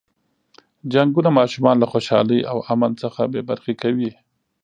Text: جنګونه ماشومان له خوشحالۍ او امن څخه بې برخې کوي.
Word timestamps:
جنګونه 0.93 1.29
ماشومان 1.39 1.75
له 1.79 1.87
خوشحالۍ 1.91 2.39
او 2.51 2.57
امن 2.73 2.91
څخه 3.03 3.21
بې 3.31 3.41
برخې 3.49 3.73
کوي. 3.81 4.11